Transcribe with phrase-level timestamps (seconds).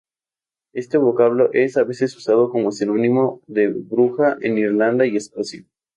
[0.73, 5.63] Este vocablo es a veces usado como sinónimo de bruja en Irlanda y Escocia.